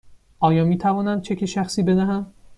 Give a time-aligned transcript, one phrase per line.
[0.39, 2.33] آیا می توانم چک شخصی بدهم؟